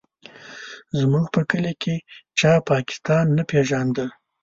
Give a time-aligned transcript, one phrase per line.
[0.99, 1.95] زموږ په کلي کې
[2.39, 4.05] چا پاکستان نه پېژانده.